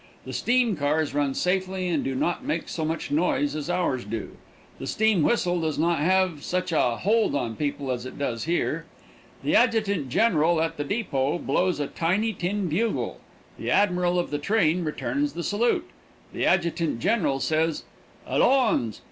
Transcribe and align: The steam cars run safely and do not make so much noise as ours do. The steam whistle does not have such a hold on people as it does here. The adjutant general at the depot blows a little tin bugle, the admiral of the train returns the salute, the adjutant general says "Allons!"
The 0.25 0.33
steam 0.33 0.75
cars 0.75 1.13
run 1.13 1.35
safely 1.35 1.87
and 1.87 2.03
do 2.03 2.15
not 2.15 2.43
make 2.43 2.67
so 2.69 2.83
much 2.83 3.11
noise 3.11 3.55
as 3.55 3.69
ours 3.69 4.03
do. 4.03 4.35
The 4.79 4.87
steam 4.87 5.21
whistle 5.21 5.61
does 5.61 5.77
not 5.77 5.99
have 5.99 6.43
such 6.43 6.71
a 6.71 6.97
hold 6.97 7.35
on 7.35 7.55
people 7.55 7.91
as 7.91 8.03
it 8.03 8.17
does 8.17 8.45
here. 8.45 8.87
The 9.43 9.55
adjutant 9.55 10.09
general 10.09 10.59
at 10.59 10.77
the 10.77 10.83
depot 10.83 11.37
blows 11.37 11.79
a 11.79 11.91
little 11.95 12.33
tin 12.39 12.67
bugle, 12.67 13.19
the 13.59 13.69
admiral 13.69 14.17
of 14.17 14.31
the 14.31 14.39
train 14.39 14.83
returns 14.83 15.33
the 15.33 15.43
salute, 15.43 15.87
the 16.33 16.47
adjutant 16.47 16.97
general 16.99 17.39
says 17.39 17.83
"Allons!" 18.27 18.99